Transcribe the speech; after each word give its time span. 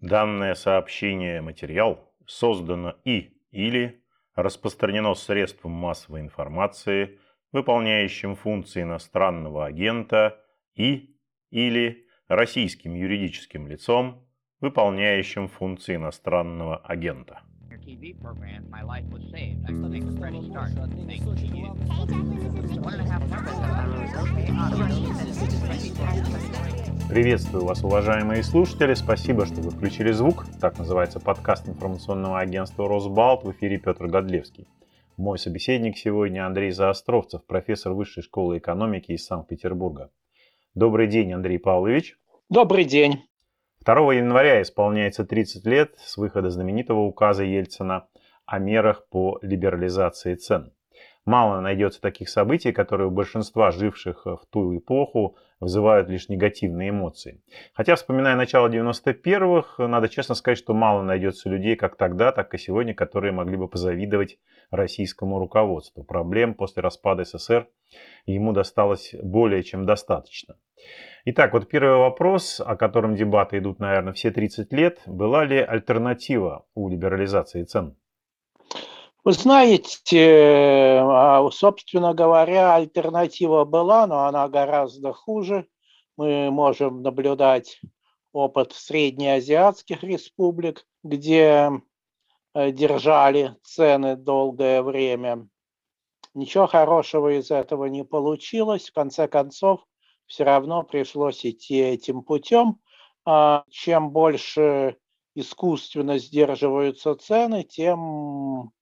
Данное 0.00 0.54
сообщение 0.54 1.40
материал 1.40 2.12
создано 2.24 2.94
и 3.04 3.32
или 3.50 4.04
распространено 4.36 5.14
средством 5.14 5.72
массовой 5.72 6.20
информации, 6.20 7.18
выполняющим 7.50 8.36
функции 8.36 8.82
иностранного 8.82 9.66
агента 9.66 10.40
и 10.76 11.16
или 11.50 12.06
российским 12.28 12.94
юридическим 12.94 13.66
лицом, 13.66 14.24
выполняющим 14.60 15.48
функции 15.48 15.96
иностранного 15.96 16.76
агента. 16.76 17.40
TV 17.84 18.12
program, 18.20 18.68
my 18.68 18.82
life 18.82 19.06
was 19.10 19.22
saved. 19.30 19.64
I 19.64 19.68
can 19.68 19.90
make 19.90 20.04
a 20.04 20.12
fresh 20.18 20.34
start. 20.44 20.72
Thank 26.60 26.76
you. 26.76 26.87
Приветствую 27.08 27.64
вас, 27.64 27.82
уважаемые 27.82 28.42
слушатели. 28.42 28.92
Спасибо, 28.92 29.46
что 29.46 29.62
вы 29.62 29.70
включили 29.70 30.12
звук. 30.12 30.44
Так 30.60 30.78
называется 30.78 31.18
подкаст 31.18 31.66
информационного 31.66 32.38
агентства 32.38 32.86
«Росбалт». 32.86 33.44
В 33.44 33.52
эфире 33.52 33.78
Петр 33.78 34.08
Годлевский. 34.08 34.68
Мой 35.16 35.38
собеседник 35.38 35.96
сегодня 35.96 36.46
Андрей 36.46 36.70
Заостровцев, 36.70 37.46
профессор 37.46 37.94
Высшей 37.94 38.22
школы 38.22 38.58
экономики 38.58 39.12
из 39.12 39.24
Санкт-Петербурга. 39.24 40.10
Добрый 40.74 41.06
день, 41.06 41.32
Андрей 41.32 41.58
Павлович. 41.58 42.18
Добрый 42.50 42.84
день. 42.84 43.22
2 43.86 44.12
января 44.12 44.60
исполняется 44.60 45.24
30 45.24 45.64
лет 45.64 45.94
с 45.96 46.18
выхода 46.18 46.50
знаменитого 46.50 47.00
указа 47.00 47.42
Ельцина 47.42 48.06
о 48.44 48.58
мерах 48.58 49.08
по 49.08 49.38
либерализации 49.40 50.34
цен. 50.34 50.74
Мало 51.24 51.60
найдется 51.60 52.02
таких 52.02 52.28
событий, 52.28 52.72
которые 52.72 53.08
у 53.08 53.10
большинства 53.10 53.70
живших 53.70 54.26
в 54.26 54.42
ту 54.50 54.76
эпоху 54.76 55.36
вызывают 55.60 56.08
лишь 56.08 56.28
негативные 56.28 56.90
эмоции. 56.90 57.42
Хотя, 57.74 57.96
вспоминая 57.96 58.36
начало 58.36 58.68
91-х, 58.68 59.86
надо 59.88 60.08
честно 60.08 60.34
сказать, 60.34 60.58
что 60.58 60.74
мало 60.74 61.02
найдется 61.02 61.48
людей 61.48 61.76
как 61.76 61.96
тогда, 61.96 62.32
так 62.32 62.54
и 62.54 62.58
сегодня, 62.58 62.94
которые 62.94 63.32
могли 63.32 63.56
бы 63.56 63.68
позавидовать 63.68 64.38
российскому 64.70 65.38
руководству. 65.38 66.04
Проблем 66.04 66.54
после 66.54 66.82
распада 66.82 67.24
СССР 67.24 67.68
ему 68.26 68.52
досталось 68.52 69.14
более 69.22 69.62
чем 69.62 69.86
достаточно. 69.86 70.56
Итак, 71.24 71.52
вот 71.52 71.68
первый 71.68 71.98
вопрос, 71.98 72.60
о 72.64 72.76
котором 72.76 73.16
дебаты 73.16 73.58
идут, 73.58 73.80
наверное, 73.80 74.12
все 74.12 74.30
30 74.30 74.72
лет. 74.72 75.00
Была 75.06 75.44
ли 75.44 75.58
альтернатива 75.58 76.66
у 76.74 76.88
либерализации 76.88 77.64
цен? 77.64 77.96
Вы 79.28 79.34
знаете, 79.34 81.02
а, 81.02 81.46
собственно 81.50 82.14
говоря, 82.14 82.76
альтернатива 82.76 83.66
была, 83.66 84.06
но 84.06 84.24
она 84.24 84.48
гораздо 84.48 85.12
хуже. 85.12 85.68
Мы 86.16 86.50
можем 86.50 87.02
наблюдать 87.02 87.78
опыт 88.32 88.72
среднеазиатских 88.72 90.02
республик, 90.02 90.86
где 91.04 91.70
э, 92.54 92.72
держали 92.72 93.54
цены 93.62 94.16
долгое 94.16 94.82
время. 94.82 95.46
Ничего 96.32 96.66
хорошего 96.66 97.38
из 97.38 97.50
этого 97.50 97.84
не 97.84 98.04
получилось. 98.04 98.88
В 98.88 98.94
конце 98.94 99.28
концов, 99.28 99.84
все 100.24 100.44
равно 100.44 100.84
пришлось 100.84 101.44
идти 101.44 101.78
этим 101.78 102.22
путем. 102.22 102.80
А 103.26 103.64
чем 103.68 104.10
больше 104.10 104.96
искусственно 105.34 106.16
сдерживаются 106.16 107.14
цены, 107.14 107.62
тем 107.62 108.72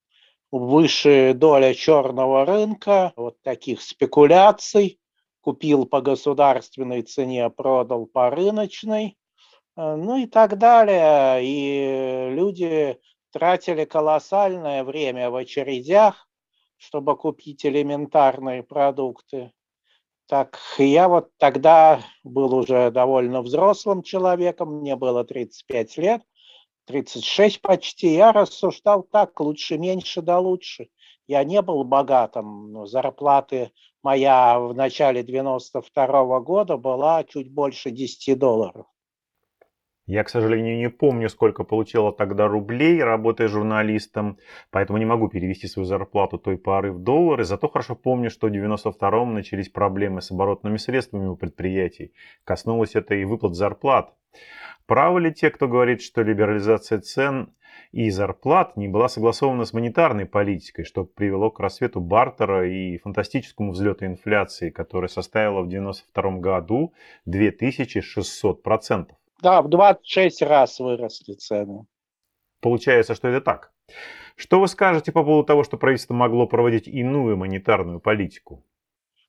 выше 0.51 1.33
доля 1.35 1.75
черного 1.75 2.45
рынка, 2.45 3.13
вот 3.17 3.41
таких 3.43 3.83
спекуляций. 3.83 4.99
Купил 5.41 5.87
по 5.87 6.01
государственной 6.01 7.03
цене, 7.03 7.49
продал 7.51 8.07
по 8.07 8.31
рыночной, 8.31 9.17
э, 9.77 9.95
ну 9.95 10.17
и 10.17 10.27
так 10.27 10.59
далее. 10.59 11.41
И 11.45 12.35
люди 12.35 12.99
тратили 13.31 13.85
колоссальное 13.85 14.83
время 14.83 15.31
в 15.31 15.37
очередях, 15.37 16.29
чтобы 16.77 17.17
купить 17.17 17.65
элементарные 17.65 18.65
продукты. 18.65 19.53
Так, 20.27 20.59
я 20.79 21.09
вот 21.09 21.31
тогда 21.37 22.01
был 22.25 22.53
уже 22.53 22.91
довольно 22.91 23.43
взрослым 23.43 24.03
человеком, 24.03 24.81
мне 24.81 24.97
было 24.97 25.25
35 25.25 25.97
лет, 25.99 26.23
36 26.87 27.61
почти. 27.61 28.15
Я 28.15 28.33
рассуждал 28.33 29.03
так, 29.03 29.39
лучше 29.41 29.79
меньше 29.79 30.23
да 30.23 30.39
лучше. 30.39 30.89
Я 31.27 31.45
не 31.45 31.61
был 31.63 31.85
богатым, 31.85 32.73
но 32.73 32.87
зарплаты 32.87 33.73
моя 34.03 34.59
в 34.61 34.75
начале 34.75 35.23
92 35.23 36.07
-го 36.07 36.41
года 36.41 36.77
была 36.77 37.25
чуть 37.25 37.53
больше 37.53 37.91
10 37.91 38.39
долларов. 38.39 38.87
Я, 40.07 40.23
к 40.23 40.29
сожалению, 40.29 40.79
не 40.79 40.89
помню, 40.89 41.29
сколько 41.29 41.65
получила 41.65 42.13
тогда 42.13 42.47
рублей, 42.47 43.03
работая 43.03 43.49
журналистом, 43.49 44.39
поэтому 44.71 44.99
не 44.99 45.05
могу 45.05 45.29
перевести 45.29 45.67
свою 45.67 45.85
зарплату 45.85 46.39
той 46.39 46.59
поры 46.59 46.93
в 46.93 47.01
доллары. 47.01 47.45
Зато 47.45 47.69
хорошо 47.69 47.97
помню, 47.97 48.31
что 48.31 48.47
в 48.47 48.53
92-м 48.53 49.35
начались 49.35 49.69
проблемы 49.69 50.23
с 50.23 50.31
оборотными 50.31 50.77
средствами 50.77 51.27
у 51.27 51.35
предприятий. 51.35 52.13
Коснулось 52.45 52.95
это 52.95 53.17
и 53.17 53.25
выплат 53.25 53.57
зарплат. 53.57 54.15
Правы 54.87 55.23
ли 55.23 55.35
те, 55.35 55.51
кто 55.51 55.67
говорит, 55.67 56.01
что 56.01 56.23
либерализация 56.23 57.01
цен 57.01 57.53
и 57.91 58.09
зарплат 58.11 58.77
не 58.77 58.87
была 58.87 59.09
согласована 59.09 59.65
с 59.65 59.73
монетарной 59.73 60.27
политикой, 60.27 60.85
что 60.85 61.03
привело 61.03 61.51
к 61.51 61.59
рассвету 61.59 62.01
бартера 62.01 62.69
и 62.69 62.99
фантастическому 62.99 63.73
взлету 63.73 64.07
инфляции, 64.07 64.71
которая 64.71 65.09
составила 65.09 65.63
в 65.63 65.67
1992 65.67 66.39
году 66.39 66.95
2600%? 67.27 69.16
Да, 69.43 69.63
в 69.63 69.69
26 69.69 70.43
раз 70.43 70.81
выросли 70.81 71.35
цены. 71.35 71.87
Получается, 72.61 73.15
что 73.15 73.29
это 73.29 73.41
так. 73.41 73.73
Что 74.35 74.61
вы 74.61 74.69
скажете 74.69 75.13
по 75.13 75.25
поводу 75.25 75.47
того, 75.47 75.65
что 75.65 75.77
правительство 75.77 76.15
могло 76.15 76.47
проводить 76.47 76.89
иную 76.89 77.37
монетарную 77.37 78.01
политику? 78.01 78.65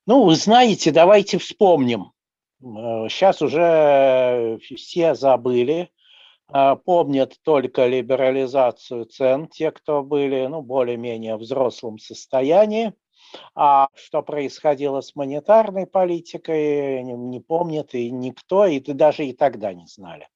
Ну, 0.06 0.24
вы 0.24 0.36
знаете, 0.36 0.92
давайте 0.92 1.38
вспомним. 1.38 2.12
Сейчас 2.60 3.42
э, 3.42 3.46
уже 3.46 4.60
все 4.76 5.14
забыли, 5.16 5.92
э, 6.52 6.76
помнят 6.84 7.36
только 7.44 7.86
либерализацию 7.86 9.06
цен, 9.06 9.48
те, 9.48 9.72
кто 9.72 10.04
были 10.04 10.48
ну, 10.48 10.62
более-менее 10.62 11.36
в 11.36 11.42
взрослом 11.42 12.00
состоянии. 12.00 12.94
А 13.56 13.88
что 13.96 14.22
происходило 14.22 15.02
с 15.02 15.16
монетарной 15.16 15.88
политикой, 15.88 17.04
не, 17.04 17.40
помнит 17.40 17.94
и 17.94 18.12
никто, 18.12 18.66
и 18.66 18.80
даже 18.80 19.26
и 19.26 19.34
тогда 19.34 19.74
не 19.74 19.88
знали. 19.88 20.28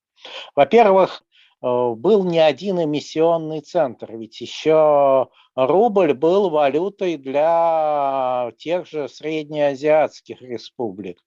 Во-первых, 0.56 1.24
э, 1.62 1.94
был 1.96 2.24
не 2.24 2.40
один 2.40 2.81
эмиссионный 2.84 3.62
центр, 3.62 4.16
ведь 4.16 4.41
еще 4.41 5.29
рубль 5.56 6.13
был 6.13 6.50
валютой 6.50 7.18
для 7.18 8.52
тех 8.57 8.88
же 8.88 9.08
среднеазиатских 9.09 10.41
республик. 10.41 11.22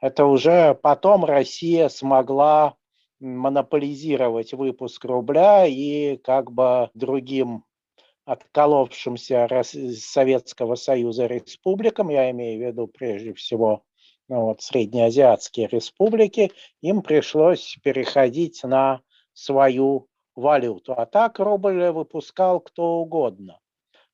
Это 0.00 0.26
уже 0.26 0.74
потом 0.74 1.24
Россия 1.24 1.88
смогла 1.88 2.74
монополизировать 3.20 4.52
выпуск 4.52 5.04
рубля 5.04 5.66
и 5.66 6.16
как 6.18 6.52
бы 6.52 6.90
другим 6.94 7.64
отколовшимся 8.24 9.48
Советского 9.62 10.74
Союза 10.76 11.26
республикам, 11.26 12.08
я 12.08 12.30
имею 12.30 12.58
в 12.58 12.66
виду 12.66 12.86
прежде 12.86 13.34
всего 13.34 13.84
ну, 14.28 14.46
вот, 14.46 14.62
среднеазиатские 14.62 15.66
республики, 15.66 16.52
им 16.80 17.02
пришлось 17.02 17.76
переходить 17.82 18.62
на 18.64 19.00
свою 19.32 20.08
валюту. 20.34 20.94
А 20.94 21.06
так 21.06 21.38
рубль 21.38 21.90
выпускал 21.90 22.60
кто 22.60 23.00
угодно. 23.00 23.60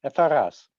Это 0.02 0.28
раз. 0.28 0.70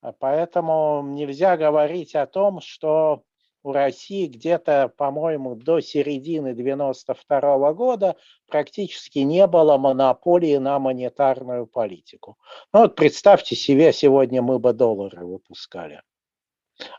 А 0.00 0.12
поэтому 0.12 1.02
нельзя 1.06 1.56
говорить 1.56 2.14
о 2.14 2.26
том, 2.26 2.60
что 2.60 3.22
у 3.62 3.72
России 3.72 4.26
где-то, 4.26 4.92
по-моему, 4.96 5.54
до 5.54 5.80
середины 5.80 6.54
92 6.54 7.72
года 7.74 8.16
практически 8.48 9.20
не 9.20 9.46
было 9.46 9.76
монополии 9.76 10.56
на 10.56 10.78
монетарную 10.78 11.66
политику. 11.66 12.38
Ну 12.72 12.80
вот 12.80 12.96
представьте 12.96 13.56
себе, 13.56 13.92
сегодня 13.92 14.42
мы 14.42 14.58
бы 14.58 14.72
доллары 14.72 15.24
выпускали. 15.24 16.02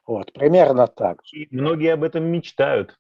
Вот, 0.06 0.32
примерно 0.34 0.88
так. 0.88 1.22
И 1.34 1.48
многие 1.50 1.94
об 1.94 2.04
этом 2.04 2.26
мечтают. 2.26 2.98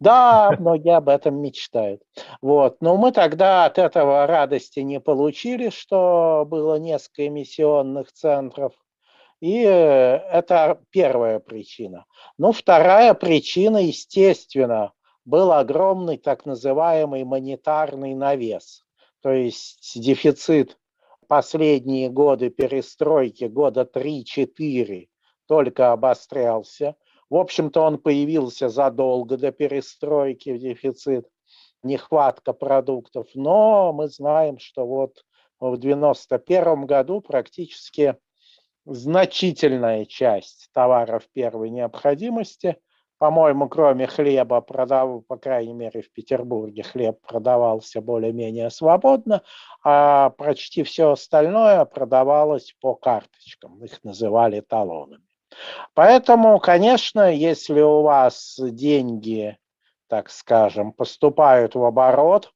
Да, 0.00 0.54
многие 0.58 0.94
об 0.94 1.08
этом 1.08 1.40
мечтают. 1.40 2.02
Вот. 2.40 2.80
Но 2.80 2.96
мы 2.96 3.10
тогда 3.10 3.64
от 3.64 3.78
этого 3.78 4.26
радости 4.26 4.80
не 4.80 5.00
получили, 5.00 5.70
что 5.70 6.46
было 6.46 6.78
несколько 6.78 7.26
эмиссионных 7.26 8.12
центров– 8.12 8.74
и 9.40 9.62
э, 9.62 9.68
это 9.68 10.80
первая 10.90 11.38
причина. 11.38 12.06
Ну, 12.38 12.52
вторая 12.52 13.14
причина, 13.14 13.78
естественно, 13.78 14.92
был 15.24 15.52
огромный 15.52 16.16
так 16.16 16.46
называемый 16.46 17.24
монетарный 17.24 18.14
навес. 18.14 18.84
То 19.22 19.30
есть 19.30 19.92
дефицит 20.00 20.78
последние 21.28 22.08
годы 22.08 22.50
перестройки, 22.50 23.44
года 23.44 23.82
3-4, 23.82 25.08
только 25.46 25.92
обострялся. 25.92 26.96
В 27.30 27.36
общем-то, 27.36 27.82
он 27.82 27.98
появился 27.98 28.68
задолго 28.68 29.36
до 29.36 29.52
перестройки, 29.52 30.56
дефицит. 30.56 31.28
нехватка 31.84 32.52
продуктов, 32.52 33.28
но 33.34 33.92
мы 33.92 34.08
знаем, 34.08 34.58
что 34.58 34.84
вот 34.84 35.24
в 35.60 35.74
1991 35.74 36.86
году 36.86 37.20
практически 37.20 38.16
значительная 38.88 40.04
часть 40.06 40.70
товаров 40.72 41.24
первой 41.32 41.70
необходимости, 41.70 42.78
по-моему, 43.18 43.68
кроме 43.68 44.06
хлеба, 44.06 44.60
продав, 44.60 45.26
по 45.26 45.36
крайней 45.36 45.72
мере 45.72 46.02
в 46.02 46.12
Петербурге 46.12 46.84
хлеб 46.84 47.18
продавался 47.26 48.00
более-менее 48.00 48.70
свободно, 48.70 49.42
а 49.82 50.30
почти 50.30 50.84
все 50.84 51.10
остальное 51.12 51.84
продавалось 51.84 52.74
по 52.80 52.94
карточкам, 52.94 53.84
их 53.84 54.02
называли 54.04 54.60
талонами. 54.60 55.24
Поэтому, 55.94 56.60
конечно, 56.60 57.32
если 57.32 57.80
у 57.80 58.02
вас 58.02 58.56
деньги, 58.58 59.58
так 60.06 60.30
скажем, 60.30 60.92
поступают 60.92 61.74
в 61.74 61.84
оборот 61.84 62.52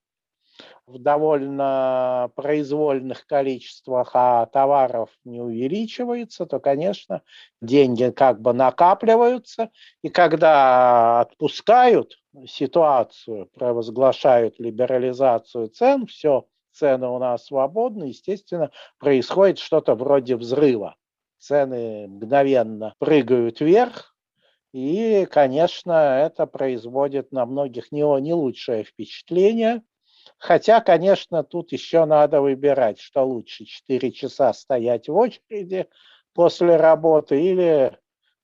в 0.86 0.98
довольно 0.98 2.30
произвольных 2.34 3.26
количествах, 3.26 4.10
а 4.14 4.46
товаров 4.46 5.10
не 5.24 5.40
увеличивается, 5.40 6.46
то, 6.46 6.60
конечно, 6.60 7.22
деньги 7.60 8.10
как 8.10 8.40
бы 8.40 8.52
накапливаются, 8.52 9.70
и 10.02 10.08
когда 10.08 11.20
отпускают 11.20 12.18
ситуацию, 12.46 13.46
провозглашают 13.54 14.58
либерализацию 14.58 15.68
цен, 15.68 16.06
все, 16.06 16.46
цены 16.72 17.08
у 17.08 17.18
нас 17.18 17.46
свободны, 17.46 18.04
естественно, 18.04 18.70
происходит 18.98 19.58
что-то 19.58 19.94
вроде 19.94 20.36
взрыва 20.36 20.96
цены 21.42 22.06
мгновенно 22.06 22.94
прыгают 22.98 23.60
вверх, 23.60 24.14
и, 24.72 25.26
конечно, 25.30 25.92
это 25.92 26.46
производит 26.46 27.32
на 27.32 27.44
многих 27.44 27.92
не, 27.92 28.02
не 28.20 28.32
лучшее 28.32 28.84
впечатление. 28.84 29.82
Хотя, 30.42 30.80
конечно, 30.80 31.44
тут 31.44 31.70
еще 31.70 32.04
надо 32.04 32.40
выбирать, 32.40 32.98
что 32.98 33.22
лучше, 33.22 33.64
4 33.64 34.10
часа 34.10 34.52
стоять 34.52 35.08
в 35.08 35.14
очереди 35.14 35.86
после 36.34 36.74
работы 36.74 37.40
или 37.40 37.96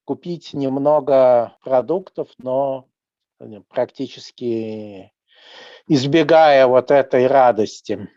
купить 0.04 0.54
немного 0.54 1.56
продуктов, 1.60 2.28
но 2.38 2.86
э, 3.40 3.46
практически 3.68 5.12
избегая 5.88 6.68
вот 6.68 6.92
этой 6.92 7.26
радости. 7.26 8.08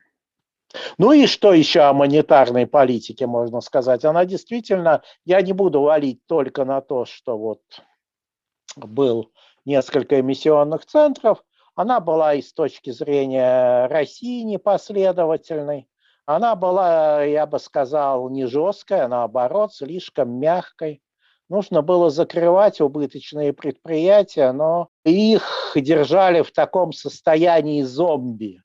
Ну 0.99 1.11
и 1.11 1.25
что 1.25 1.51
еще 1.51 1.79
о 1.79 1.93
монетарной 1.93 2.67
политике 2.67 3.25
можно 3.25 3.61
сказать? 3.61 4.05
Она 4.05 4.25
действительно, 4.25 5.01
я 5.25 5.41
не 5.41 5.53
буду 5.53 5.81
валить 5.81 6.23
только 6.27 6.65
на 6.65 6.81
то, 6.81 7.05
что 7.05 7.35
вот 7.35 7.61
был 8.75 9.31
несколько 9.65 10.19
эмиссионных 10.19 10.85
центров, 10.85 11.43
она 11.75 11.99
была 11.99 12.33
и 12.33 12.41
с 12.41 12.53
точки 12.53 12.91
зрения 12.91 13.87
России 13.87 14.43
непоследовательной, 14.43 15.87
она 16.25 16.55
была, 16.55 17.23
я 17.23 17.45
бы 17.45 17.59
сказал, 17.59 18.29
не 18.29 18.45
жесткая, 18.45 19.05
а 19.05 19.07
наоборот, 19.07 19.73
слишком 19.73 20.39
мягкой. 20.39 21.01
Нужно 21.49 21.81
было 21.81 22.09
закрывать 22.09 22.79
убыточные 22.79 23.51
предприятия, 23.51 24.51
но 24.51 24.89
их 25.03 25.73
держали 25.75 26.41
в 26.41 26.51
таком 26.51 26.93
состоянии 26.93 27.81
зомби 27.81 28.61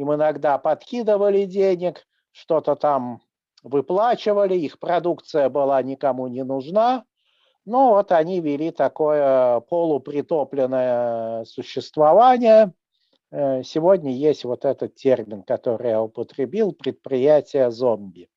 им 0.00 0.14
иногда 0.14 0.58
подкидывали 0.58 1.44
денег, 1.44 2.06
что-то 2.32 2.74
там 2.74 3.20
выплачивали, 3.62 4.54
их 4.54 4.78
продукция 4.78 5.48
была 5.48 5.82
никому 5.82 6.26
не 6.28 6.42
нужна. 6.42 7.04
Но 7.64 7.90
вот 7.90 8.12
они 8.12 8.40
вели 8.40 8.70
такое 8.70 9.60
полупритопленное 9.60 11.44
существование. 11.44 12.72
Э, 13.30 13.62
сегодня 13.62 14.12
есть 14.12 14.44
вот 14.44 14.64
этот 14.64 14.94
термин, 14.94 15.42
который 15.42 15.90
я 15.90 16.02
употребил, 16.02 16.72
предприятие 16.72 17.70
зомби. 17.70 18.28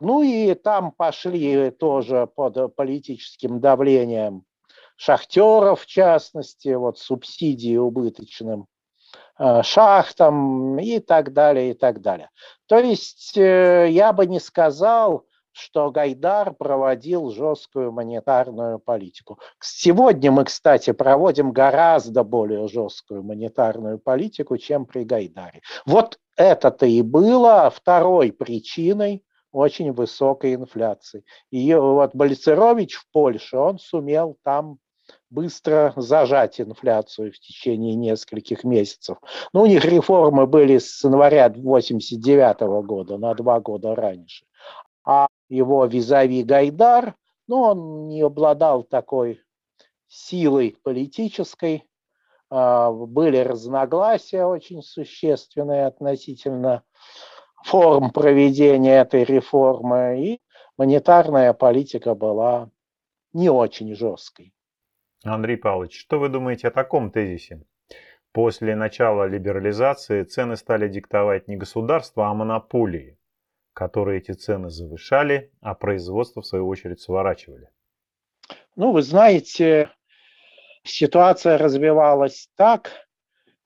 Ну 0.00 0.22
и 0.22 0.54
там 0.54 0.92
пошли 0.92 1.70
тоже 1.70 2.26
под 2.26 2.74
политическим 2.74 3.60
давлением 3.60 4.44
шахтеров, 4.96 5.82
в 5.82 5.86
частности, 5.86 6.74
вот 6.74 6.98
субсидии 6.98 7.76
убыточным 7.76 8.66
Э, 9.38 9.62
шахтам 9.62 10.78
и 10.78 10.98
так 10.98 11.34
далее, 11.34 11.72
и 11.72 11.74
так 11.74 12.00
далее. 12.00 12.30
То 12.66 12.78
есть 12.78 13.36
э, 13.36 13.86
я 13.90 14.14
бы 14.14 14.26
не 14.26 14.40
сказал, 14.40 15.26
что 15.56 15.90
Гайдар 15.90 16.52
проводил 16.52 17.30
жесткую 17.30 17.90
монетарную 17.90 18.78
политику. 18.78 19.38
Сегодня 19.60 20.30
мы, 20.30 20.44
кстати, 20.44 20.92
проводим 20.92 21.52
гораздо 21.52 22.24
более 22.24 22.68
жесткую 22.68 23.22
монетарную 23.22 23.98
политику, 23.98 24.58
чем 24.58 24.84
при 24.84 25.04
Гайдаре. 25.04 25.62
Вот 25.86 26.18
это-то 26.36 26.84
и 26.84 27.00
было 27.00 27.70
второй 27.74 28.32
причиной 28.32 29.24
очень 29.50 29.92
высокой 29.92 30.54
инфляции. 30.54 31.24
И 31.50 31.72
вот 31.74 32.14
Бальцерович 32.14 32.96
в 32.96 33.10
Польше, 33.10 33.56
он 33.56 33.78
сумел 33.78 34.36
там 34.42 34.78
быстро 35.30 35.94
зажать 35.96 36.60
инфляцию 36.60 37.32
в 37.32 37.38
течение 37.38 37.94
нескольких 37.94 38.64
месяцев. 38.64 39.16
Ну, 39.52 39.62
у 39.62 39.66
них 39.66 39.84
реформы 39.84 40.46
были 40.46 40.78
с 40.78 41.02
января 41.02 41.48
89 41.48 42.84
года, 42.84 43.16
на 43.16 43.34
два 43.34 43.60
года 43.60 43.94
раньше. 43.94 44.44
А 45.04 45.28
его 45.48 45.84
визави 45.86 46.42
Гайдар, 46.42 47.14
ну, 47.46 47.60
он 47.60 48.08
не 48.08 48.22
обладал 48.22 48.82
такой 48.82 49.40
силой 50.08 50.76
политической, 50.82 51.84
а, 52.50 52.90
были 52.90 53.38
разногласия 53.38 54.44
очень 54.44 54.82
существенные 54.82 55.86
относительно 55.86 56.82
форм 57.64 58.10
проведения 58.10 59.00
этой 59.00 59.24
реформы, 59.24 60.22
и 60.24 60.40
монетарная 60.76 61.52
политика 61.52 62.14
была 62.14 62.70
не 63.32 63.50
очень 63.50 63.94
жесткой. 63.94 64.52
Андрей 65.24 65.56
Павлович, 65.56 65.98
что 65.98 66.18
вы 66.18 66.28
думаете 66.28 66.68
о 66.68 66.70
таком 66.70 67.10
тезисе? 67.10 67.64
После 68.32 68.76
начала 68.76 69.24
либерализации 69.24 70.22
цены 70.22 70.56
стали 70.56 70.88
диктовать 70.88 71.48
не 71.48 71.56
государство, 71.56 72.28
а 72.28 72.34
монополии, 72.34 73.15
которые 73.76 74.20
эти 74.20 74.32
цены 74.32 74.70
завышали, 74.70 75.52
а 75.60 75.74
производство, 75.74 76.40
в 76.40 76.46
свою 76.46 76.66
очередь, 76.66 77.02
сворачивали. 77.02 77.68
Ну, 78.74 78.92
вы 78.92 79.02
знаете, 79.02 79.90
ситуация 80.82 81.58
развивалась 81.58 82.48
так, 82.56 82.90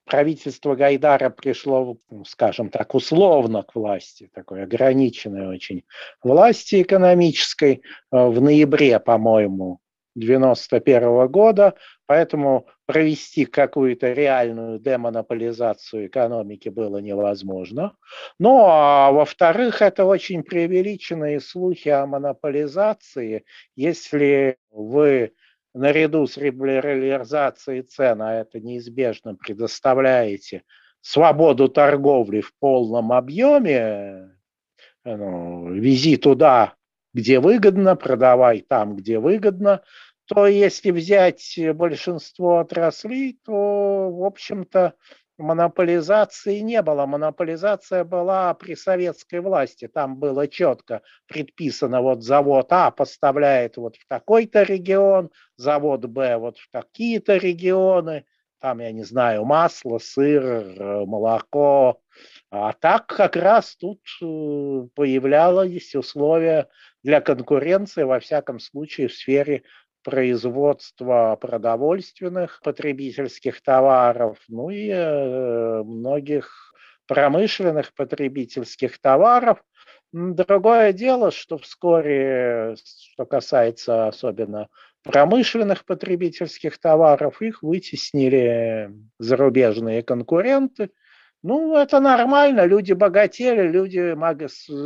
правительство 0.05 0.75
Гайдара 0.75 1.31
пришло, 1.31 1.97
ну, 2.11 2.25
скажем 2.25 2.71
так, 2.71 2.97
условно 2.97 3.63
к 3.63 3.77
власти, 3.77 4.29
такой 4.35 4.65
ограниченной 4.65 5.47
очень 5.47 5.85
власти 6.25 6.83
экономической 6.83 7.75
э, 7.75 7.81
в 8.11 8.41
ноябре, 8.41 8.99
по-моему, 8.99 9.79
1991 10.17 11.29
года, 11.29 11.75
поэтому 12.07 12.67
провести 12.87 13.45
какую-то 13.45 14.13
реальную 14.13 14.79
демонополизацию 14.79 16.07
экономики 16.07 16.69
было 16.69 16.99
невозможно. 16.99 17.97
Ну, 18.39 18.65
а 18.67 19.13
во-вторых, 19.13 19.83
это 19.83 20.05
очень 20.05 20.43
преувеличенные 20.43 21.41
слухи 21.41 21.89
о 21.89 22.07
монополизации. 22.07 23.45
Если 23.77 24.57
вы 24.71 25.33
наряду 25.75 26.27
с 26.27 26.37
либерализацией 26.37 27.83
цен, 27.83 28.23
а 28.23 28.41
это 28.41 28.61
неизбежно 28.61 29.37
предоставляете 29.37 30.65
свободу 31.01 31.69
торговли 31.69 32.41
в 32.41 32.53
полном 32.59 33.13
объеме, 33.13 34.37
ну, 35.05 35.73
вези 35.73 36.17
туда, 36.17 36.75
где 37.13 37.41
выгодно, 37.41 37.97
продавай 37.97 38.65
там, 38.69 38.97
где 38.97 39.19
выгодно, 39.19 39.83
то 40.27 40.47
если 40.47 40.91
взять 40.91 41.59
большинство 41.75 42.61
отраслей, 42.61 43.39
то, 43.45 44.11
в 44.11 44.25
общем-то, 44.25 44.95
монополизации 45.41 46.61
не 46.61 46.83
было. 46.83 47.07
Монополизация 47.07 48.05
была 48.05 48.55
при 48.55 48.75
советской 48.77 49.41
власти. 49.41 49.89
Там 49.89 50.19
было 50.19 50.47
четко 50.47 51.03
предписано, 51.27 52.03
вот 52.03 52.23
завод 52.23 52.67
А 52.71 52.91
поставляет 52.91 53.77
вот 53.77 53.97
в 53.97 54.07
такой-то 54.07 54.63
регион, 54.63 55.31
завод 55.57 56.05
Б 56.05 56.37
вот 56.37 56.59
в 56.59 56.71
такие-то 56.71 57.37
регионы, 57.37 58.25
там, 58.61 58.81
я 58.81 58.93
не 58.93 59.03
знаю, 59.05 59.45
масло, 59.45 59.99
сыр, 59.99 61.07
молоко. 61.07 62.01
А 62.51 62.73
так 62.73 63.07
как 63.07 63.37
раз 63.37 63.77
тут 63.77 64.01
э, 64.21 64.25
появлялись 64.95 65.95
условия 65.95 66.69
для 67.03 67.21
конкуренции, 67.21 68.03
во 68.03 68.21
всяком 68.21 68.59
случае, 68.59 69.09
в 69.09 69.15
сфере 69.15 69.63
производства 70.03 71.37
продовольственных 71.41 72.61
потребительских 72.63 73.63
товаров, 73.63 74.39
ну 74.49 74.71
и 74.71 74.89
э, 74.89 75.83
многих 75.83 76.75
промышленных 77.07 77.95
потребительских 77.95 79.01
товаров. 79.01 79.63
Другое 80.13 80.93
дело, 80.93 81.31
что 81.31 81.57
вскоре, 81.59 82.75
что 83.13 83.27
касается 83.27 84.09
особенно 84.09 84.69
промышленных 85.03 85.85
потребительских 85.85 86.79
товаров, 86.79 87.43
их 87.43 87.63
вытеснили 87.63 88.91
зарубежные 89.19 90.03
конкуренты. 90.03 90.91
Ну, 91.43 91.75
это 91.77 92.01
нормально, 92.01 92.67
люди 92.67 92.93
богатели, 92.93 93.63
люди 93.63 94.15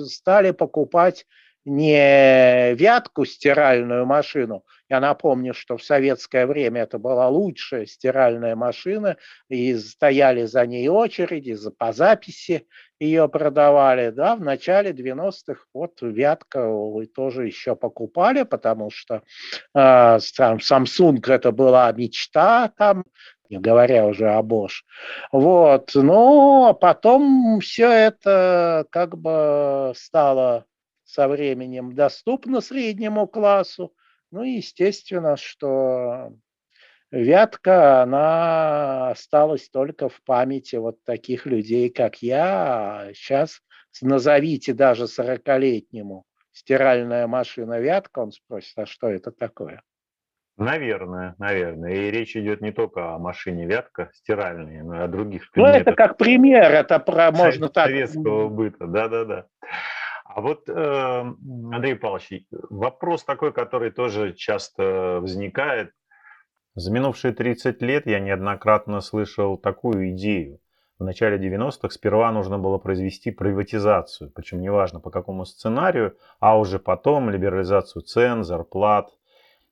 стали 0.09 0.53
покупать 0.53 1.27
не 1.65 2.75
вятку 2.75 3.25
стиральную 3.25 4.07
машину. 4.07 4.65
Я 4.89 5.01
напомню, 5.01 5.55
что 5.55 5.77
в 5.77 5.83
советское 5.83 6.47
время 6.47 6.83
это 6.83 6.99
была 6.99 7.29
лучшая 7.29 7.87
стиральная 7.87 8.55
машина, 8.55 9.17
и 9.49 9.75
стояли 9.79 10.45
за 10.45 10.67
ней 10.67 10.89
очереди, 10.89 11.57
по 11.79 11.93
записи 11.93 12.67
ее 13.01 13.29
продавали. 13.29 14.11
Да, 14.11 14.37
в 14.37 14.41
начале 14.41 14.93
90-х 14.93 15.65
вот 15.73 16.03
вятка 16.03 16.71
тоже 17.15 17.47
еще 17.47 17.77
покупали, 17.77 18.43
потому 18.43 18.91
что 18.91 19.23
э, 19.75 19.79
Samsung 20.19 21.21
это 21.27 21.51
была 21.51 21.91
мечта 21.93 22.71
там, 22.77 23.05
не 23.49 23.59
говоря 23.59 24.07
уже 24.07 24.31
о 24.31 24.43
Bosch. 24.43 24.83
Вот, 25.33 25.93
но 25.95 26.77
потом 26.79 27.61
все 27.61 27.89
это 27.91 28.87
как 28.91 29.17
бы 29.17 29.93
стало 29.97 30.67
со 31.15 31.29
временем 31.29 31.95
доступно 31.95 32.61
среднему 32.61 33.29
классу. 33.29 33.95
Ну 34.33 34.43
и 34.43 34.57
естественно, 34.57 35.37
что 35.37 36.33
Вятка, 37.13 38.03
она 38.03 39.11
осталась 39.11 39.69
только 39.69 40.09
в 40.09 40.21
памяти 40.25 40.75
вот 40.75 40.97
таких 41.05 41.47
людей, 41.47 41.89
как 41.89 42.17
я. 42.17 43.11
Сейчас 43.15 43.61
назовите 44.03 44.75
даже 44.75 45.07
сорокалетнему 45.07 46.25
стиральная 46.51 47.29
машина 47.29 47.79
Вятка, 47.79 48.19
он 48.19 48.33
спросит, 48.33 48.77
а 48.77 48.87
что 48.87 49.09
это 49.09 49.31
такое? 49.31 49.83
Наверное, 50.57 51.37
наверное. 51.39 51.93
И 51.93 52.11
речь 52.11 52.37
идет 52.37 52.61
не 52.61 52.73
только 52.73 53.15
о 53.15 53.19
машине 53.19 53.67
Вятка 53.67 54.11
стиральной, 54.15 54.83
но 54.83 54.97
и 54.97 54.99
о 54.99 55.09
других 55.09 55.49
предметах. 55.53 55.75
Ну, 55.75 55.81
это 55.81 55.93
как 55.97 56.17
пример, 56.17 56.73
это 56.73 56.99
про, 56.99 57.31
можно 57.31 57.69
так... 57.69 57.87
Советского 57.87 58.49
быта, 58.49 58.87
да-да-да. 58.89 59.47
А 60.35 60.41
вот, 60.41 60.69
э, 60.69 60.73
Андрей 60.75 61.95
Павлович, 61.95 62.47
вопрос 62.51 63.23
такой, 63.23 63.53
который 63.53 63.93
тоже 63.93 64.33
часто 64.33 65.19
возникает. 65.21 65.93
За 66.75 66.93
минувшие 66.93 67.33
30 67.33 67.81
лет 67.83 68.07
я 68.07 68.19
неоднократно 68.19 69.01
слышал 69.01 69.57
такую 69.57 70.11
идею. 70.11 70.59
В 70.99 71.05
начале 71.05 71.39
90-х 71.39 71.91
сперва 71.91 72.33
нужно 72.33 72.59
было 72.59 72.79
произвести 72.79 73.31
приватизацию, 73.31 74.29
причем 74.35 74.61
неважно 74.61 74.99
по 74.99 75.11
какому 75.11 75.45
сценарию, 75.45 76.17
а 76.41 76.59
уже 76.59 76.81
потом 76.81 77.31
либерализацию 77.31 78.03
цен, 78.03 78.43
зарплат, 78.43 79.11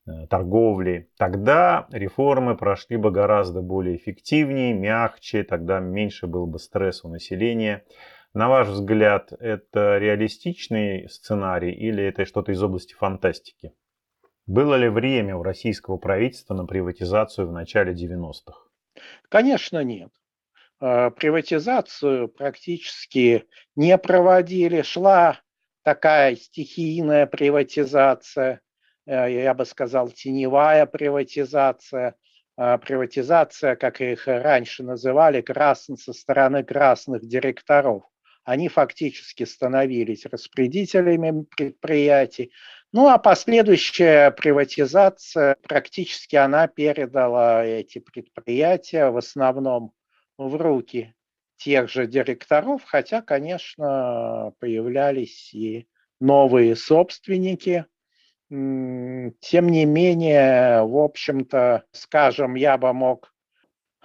э, 0.07 0.29
торговли. 0.29 1.11
Тогда 1.19 1.89
реформы 1.91 2.57
прошли 2.57 2.99
бы 2.99 3.11
гораздо 3.11 3.63
более 3.63 3.97
эффективнее, 3.97 4.75
мягче, 4.75 5.43
тогда 5.43 5.81
меньше 5.81 6.29
был 6.29 6.47
бы 6.47 6.61
стресс 6.61 7.05
у 7.05 7.09
населения. 7.09 7.83
На 8.35 8.49
ваш 8.49 8.69
взгляд, 8.69 9.31
это 9.41 9.99
реалистичный 9.99 11.07
сценарий 11.11 11.73
или 11.73 12.03
это 12.03 12.25
что-то 12.25 12.53
из 12.53 12.63
области 12.63 12.95
фантастики? 12.95 13.75
Было 14.47 14.75
ли 14.77 14.89
время 14.89 15.37
у 15.37 15.43
российского 15.43 15.99
правительства 15.99 16.55
на 16.55 16.65
приватизацию 16.65 17.47
в 17.47 17.53
начале 17.53 17.93
90-х? 17.93 18.55
Конечно, 19.29 19.85
нет. 19.85 20.11
А, 20.81 21.11
приватизацию 21.11 22.29
практически 22.29 23.45
не 23.77 23.99
проводили. 23.99 24.81
Шла 24.81 25.39
такая 25.83 26.35
стихийная 26.37 27.27
приватизация, 27.27 28.63
э, 29.05 29.43
я 29.43 29.53
бы 29.53 29.67
сказал, 29.67 30.09
теневая 30.09 30.87
приватизация, 30.87 32.15
а, 32.57 32.79
приватизация, 32.79 33.77
как 33.77 34.01
их 34.01 34.27
раньше 34.27 34.85
называли, 34.85 35.43
красн, 35.43 35.97
со 35.97 36.15
стороны 36.15 36.65
красных 36.65 37.29
директоров 37.29 38.05
они 38.45 38.69
фактически 38.69 39.45
становились 39.45 40.27
распределителями 40.27 41.45
предприятий. 41.57 42.53
Ну 42.93 43.09
а 43.09 43.19
последующая 43.19 44.31
приватизация, 44.31 45.57
практически 45.63 46.37
она 46.37 46.67
передала 46.67 47.65
эти 47.65 47.99
предприятия 47.99 49.11
в 49.11 49.17
основном 49.17 49.93
в 50.37 50.57
руки 50.57 51.15
тех 51.57 51.89
же 51.89 52.07
директоров, 52.07 52.83
хотя, 52.85 53.23
конечно, 53.23 54.53
появлялись 54.59 55.55
и 55.55 55.87
новые 56.21 56.75
собственники. 56.77 57.87
Тем 58.51 59.69
не 59.69 59.87
менее, 59.87 60.83
в 60.85 60.99
общем-то, 60.99 61.85
скажем, 61.93 62.57
я 62.57 62.77
бы 62.77 62.93
мог 62.93 63.33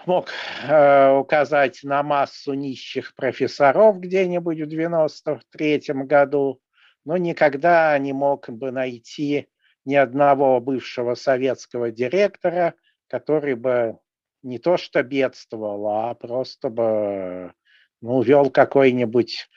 мог 0.06 0.30
э, 0.64 1.10
указать 1.12 1.80
на 1.84 2.04
массу 2.04 2.54
нищих 2.54 3.16
профессоров 3.16 4.00
где-нибудь 4.00 4.62
в 4.62 4.68
93 4.68 5.82
году, 6.06 6.62
но 7.06 7.18
никогда 7.18 7.98
не 7.98 8.14
мог 8.14 8.50
бы 8.50 8.72
найти 8.72 9.48
ни 9.86 9.96
одного 9.96 10.60
бывшего 10.60 11.16
советского 11.16 11.92
директора, 11.92 12.74
который 13.08 13.56
бы 13.56 13.98
не 14.44 14.60
то 14.60 14.78
что 14.78 15.04
бедствовал, 15.04 15.88
а 15.88 16.14
просто 16.14 16.70
бы 16.70 17.54
ну, 18.02 18.22
вел 18.22 18.50
какой-нибудь 18.50 19.50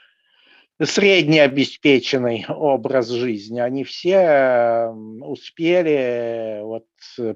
среднеобеспеченный 0.83 2.47
образ 2.49 3.09
жизни. 3.09 3.61
Они 3.61 3.85
все 3.85 4.89
успели 5.21 6.61
вот 6.63 6.87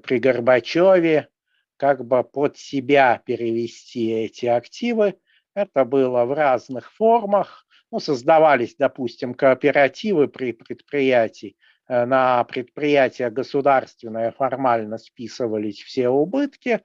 при 0.02 0.18
Горбачеве 0.18 1.28
как 1.76 2.04
бы 2.04 2.23
под 2.25 2.57
себя 2.57 3.23
перевести 3.25 4.11
эти 4.11 4.47
активы. 4.47 5.16
Это 5.54 5.85
было 5.85 6.25
в 6.25 6.33
разных 6.33 6.93
формах. 6.93 7.66
Ну, 7.90 8.00
создавались, 8.00 8.75
допустим, 8.76 9.35
кооперативы 9.35 10.28
при 10.28 10.52
предприятии. 10.52 11.57
Э, 11.87 12.07
на 12.07 12.43
предприятие 12.45 13.31
государственное 13.31 14.33
формально 14.33 14.99
списывались 14.99 15.83
все 15.83 16.09
убытки. 16.09 16.81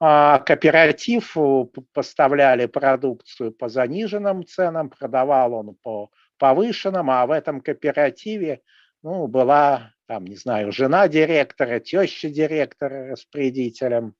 А 0.00 0.38
кооператив 0.38 1.36
э, 1.36 1.64
поставляли 1.92 2.66
продукцию 2.66 3.52
по 3.52 3.68
заниженным 3.68 4.46
ценам, 4.46 4.90
продавал 4.90 5.54
он 5.54 5.74
по 5.82 6.10
повышенным, 6.38 7.10
а 7.10 7.26
в 7.26 7.30
этом 7.30 7.60
кооперативе 7.60 8.60
ну, 9.02 9.26
была, 9.26 9.92
там, 10.06 10.26
не 10.26 10.36
знаю, 10.36 10.72
жена 10.72 11.08
директора, 11.08 11.80
теща 11.80 12.28
директора 12.28 13.08
распорядителем. 13.10 14.14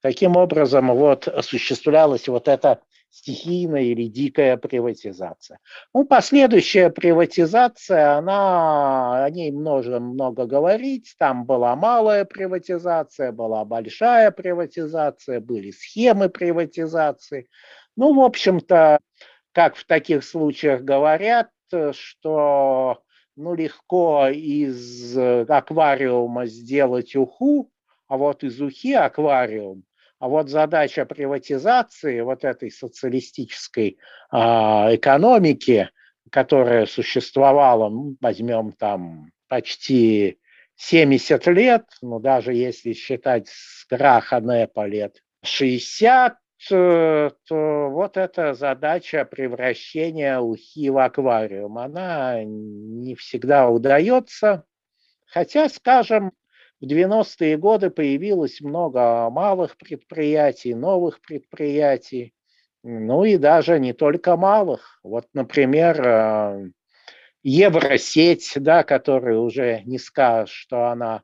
Таким 0.00 0.36
образом, 0.36 0.94
вот 0.94 1.26
осуществлялась 1.26 2.28
вот 2.28 2.46
эта 2.46 2.80
стихийная 3.10 3.82
или 3.82 4.06
дикая 4.06 4.56
приватизация. 4.56 5.58
Ну, 5.94 6.04
последующая 6.04 6.90
приватизация, 6.90 8.16
она, 8.16 9.24
о 9.24 9.30
ней 9.30 9.50
можно 9.50 9.98
много 9.98 10.46
говорить. 10.46 11.14
Там 11.18 11.44
была 11.44 11.74
малая 11.74 12.24
приватизация, 12.24 13.32
была 13.32 13.64
большая 13.64 14.30
приватизация, 14.30 15.40
были 15.40 15.70
схемы 15.70 16.28
приватизации. 16.28 17.48
Ну, 17.96 18.14
в 18.14 18.20
общем-то, 18.20 19.00
как 19.52 19.76
в 19.76 19.86
таких 19.86 20.22
случаях 20.22 20.82
говорят, 20.82 21.48
что 21.92 23.02
ну, 23.38 23.54
легко 23.54 24.28
из 24.28 25.16
аквариума 25.16 26.46
сделать 26.46 27.14
уху, 27.14 27.70
а 28.08 28.16
вот 28.16 28.42
из 28.42 28.60
ухи 28.60 28.92
аквариум. 28.94 29.84
А 30.18 30.28
вот 30.28 30.48
задача 30.48 31.06
приватизации 31.06 32.20
вот 32.20 32.44
этой 32.44 32.72
социалистической 32.72 33.98
а, 34.30 34.92
экономики, 34.92 35.88
которая 36.30 36.86
существовала, 36.86 37.88
ну, 37.88 38.16
возьмем 38.20 38.72
там 38.72 39.30
почти 39.46 40.40
70 40.74 41.46
лет, 41.48 41.84
ну 42.02 42.18
даже 42.18 42.52
если 42.52 42.92
считать 42.92 43.48
с 43.48 43.84
краха 43.84 44.40
НЭПа 44.40 44.86
лет 44.86 45.22
60, 45.44 46.36
э, 46.70 47.30
то 47.44 47.90
вот 47.90 48.16
эта 48.16 48.54
задача 48.54 49.24
превращения 49.24 50.38
ухи 50.38 50.90
в 50.90 50.98
аквариум, 50.98 51.78
она 51.78 52.42
не 52.44 53.14
всегда 53.14 53.68
удается. 53.68 54.64
Хотя, 55.26 55.68
скажем, 55.68 56.32
в 56.80 56.84
90-е 56.84 57.56
годы 57.56 57.90
появилось 57.90 58.60
много 58.60 59.28
малых 59.30 59.76
предприятий, 59.76 60.74
новых 60.74 61.20
предприятий, 61.20 62.34
ну 62.82 63.24
и 63.24 63.36
даже 63.36 63.78
не 63.78 63.92
только 63.92 64.36
малых. 64.36 65.00
Вот, 65.02 65.26
например, 65.34 66.00
э, 66.00 66.70
Евросеть, 67.42 68.52
да, 68.56 68.82
которая 68.82 69.38
уже 69.38 69.82
не 69.84 69.98
скажешь, 69.98 70.54
что 70.54 70.86
она 70.86 71.22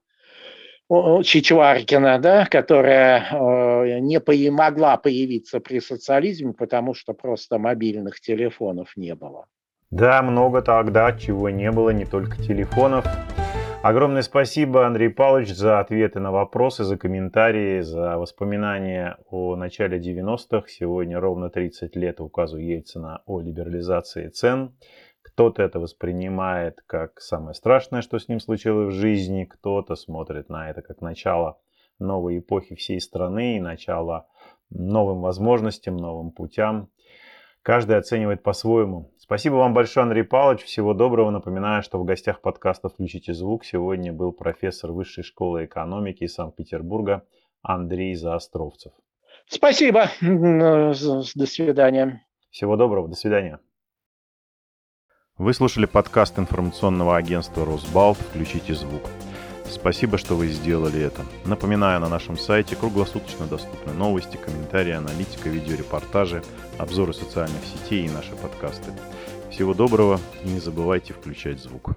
Чичваркина, 0.91 2.19
да, 2.19 2.45
которая 2.47 3.27
э, 3.31 3.99
не 4.01 4.51
могла 4.51 4.97
появиться 4.99 5.61
при 5.61 5.81
социализме, 5.81 6.53
потому 6.53 6.95
что 6.95 7.15
просто 7.15 7.59
мобильных 7.59 8.21
телефонов 8.21 8.93
не 8.97 9.15
было. 9.15 9.47
Да, 9.91 10.23
много 10.23 10.61
тогда 10.61 11.13
чего 11.13 11.49
не 11.51 11.71
было, 11.71 11.91
не 11.91 12.05
только 12.05 12.37
телефонов. 12.37 13.07
Огромное 13.85 14.23
спасибо, 14.23 14.87
Андрей 14.87 15.11
Павлович, 15.11 15.55
за 15.55 15.79
ответы 15.79 16.19
на 16.19 16.33
вопросы, 16.33 16.85
за 16.85 16.97
комментарии, 16.97 17.83
за 17.83 18.17
воспоминания 18.17 19.19
о 19.29 19.57
начале 19.57 19.99
90-х. 19.99 20.69
Сегодня 20.69 21.21
ровно 21.21 21.51
30 21.51 21.95
лет 21.95 22.21
указу 22.21 22.57
Ельцина 22.57 23.21
о 23.27 23.41
либерализации 23.41 24.29
цен. 24.29 24.75
Кто-то 25.35 25.65
это 25.65 25.81
воспринимает 25.81 26.81
как 26.87 27.21
самое 27.21 27.55
страшное, 27.55 28.03
что 28.03 28.21
с 28.21 28.29
ним 28.29 28.39
случилось 28.39 28.95
в 28.95 28.97
жизни, 28.97 29.45
кто-то 29.45 29.97
смотрит 29.97 30.49
на 30.49 30.71
это 30.71 30.81
как 30.81 31.01
начало 31.01 31.59
новой 31.99 32.39
эпохи 32.39 32.77
всей 32.77 33.01
страны 33.01 33.57
и 33.57 33.61
начало 33.61 34.29
новым 34.71 35.23
возможностям, 35.23 35.97
новым 35.97 36.31
путям. 36.31 36.89
Каждый 37.63 37.97
оценивает 37.97 38.45
по-своему. 38.45 39.11
Спасибо 39.19 39.55
вам 39.55 39.75
большое, 39.75 40.05
Андрей 40.05 40.23
Павлович. 40.23 40.63
Всего 40.63 40.95
доброго. 40.95 41.31
Напоминаю, 41.31 41.83
что 41.83 41.99
в 41.99 42.05
гостях 42.05 42.41
подкаста 42.41 42.89
«Включите 42.89 43.35
звук» 43.35 43.65
сегодня 43.65 44.13
был 44.13 44.31
профессор 44.31 44.93
Высшей 44.93 45.25
школы 45.25 45.65
экономики 45.65 46.25
из 46.25 46.35
Санкт-Петербурга 46.35 47.27
Андрей 47.61 48.15
Заостровцев. 48.15 48.93
Спасибо. 49.47 50.11
До 50.21 50.93
свидания. 50.95 52.25
Всего 52.51 52.77
доброго. 52.77 53.09
До 53.09 53.17
свидания. 53.17 53.59
Вы 55.37 55.53
слушали 55.53 55.87
подкаст 55.87 56.39
информационного 56.39 57.17
агентства 57.17 57.65
«Росбалт. 57.65 58.17
Включите 58.19 58.73
звук». 58.73 59.03
Спасибо, 59.69 60.17
что 60.17 60.37
вы 60.37 60.47
сделали 60.47 61.01
это. 61.01 61.27
Напоминаю, 61.45 61.99
на 61.99 62.09
нашем 62.09 62.39
сайте 62.39 62.77
круглосуточно 62.77 63.47
доступны 63.47 63.93
новости, 63.95 64.37
комментарии, 64.37 64.93
аналитика, 64.93 65.49
видеорепортажи, 65.49 66.45
обзоры 66.79 67.13
социальных 67.13 67.63
сетей 67.65 68.07
и 68.07 68.11
наши 68.11 68.31
подкасты. 68.37 68.93
Всего 69.51 69.75
доброго 69.75 70.21
и 70.45 70.49
не 70.51 70.61
забывайте 70.61 71.15
включать 71.15 71.59
звук. 71.59 71.91